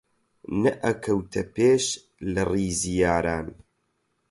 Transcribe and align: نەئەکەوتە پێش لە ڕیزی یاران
نەئەکەوتە 0.61 1.43
پێش 1.55 1.85
لە 2.33 2.43
ڕیزی 2.51 2.95
یاران 3.03 3.47